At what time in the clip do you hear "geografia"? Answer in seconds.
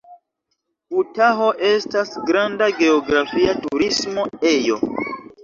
2.81-3.55